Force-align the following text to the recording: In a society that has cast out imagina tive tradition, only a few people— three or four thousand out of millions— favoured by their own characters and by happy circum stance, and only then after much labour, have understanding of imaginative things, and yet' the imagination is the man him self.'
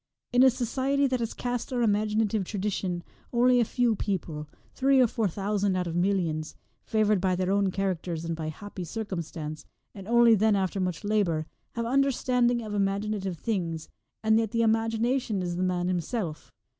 In 0.33 0.41
a 0.41 0.49
society 0.49 1.05
that 1.05 1.19
has 1.19 1.35
cast 1.35 1.71
out 1.71 1.79
imagina 1.83 2.27
tive 2.27 2.43
tradition, 2.43 3.03
only 3.31 3.59
a 3.59 3.63
few 3.63 3.95
people— 3.95 4.49
three 4.73 4.99
or 4.99 5.05
four 5.05 5.27
thousand 5.27 5.75
out 5.75 5.85
of 5.85 5.95
millions— 5.95 6.55
favoured 6.87 7.21
by 7.21 7.35
their 7.35 7.51
own 7.51 7.69
characters 7.69 8.25
and 8.25 8.35
by 8.35 8.47
happy 8.49 8.83
circum 8.83 9.21
stance, 9.21 9.63
and 9.93 10.07
only 10.07 10.33
then 10.33 10.55
after 10.55 10.79
much 10.79 11.03
labour, 11.03 11.45
have 11.75 11.85
understanding 11.85 12.63
of 12.63 12.73
imaginative 12.73 13.37
things, 13.37 13.89
and 14.23 14.39
yet' 14.39 14.49
the 14.51 14.63
imagination 14.63 15.43
is 15.43 15.55
the 15.55 15.61
man 15.61 15.87
him 15.87 15.99
self.' 16.01 16.51